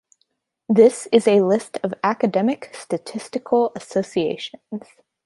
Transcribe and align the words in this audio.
This 0.67 1.07
is 1.11 1.27
a 1.27 1.41
list 1.43 1.77
of 1.83 1.93
academic 2.03 2.71
statistical 2.73 3.71
associations. 3.75 4.87